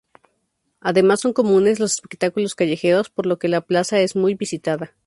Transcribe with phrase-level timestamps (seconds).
[0.79, 4.95] Además son comunes los espectáculos callejeros, por lo que la plaza es muy visitada.